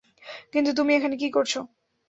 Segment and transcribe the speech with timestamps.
[0.53, 1.59] কিন্তু তুমি এখানে কী করছো?